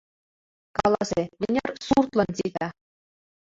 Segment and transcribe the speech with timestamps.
[0.77, 2.67] —Каласе: мыняр суртлан сита?